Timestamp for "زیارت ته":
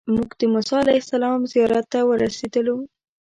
1.51-1.99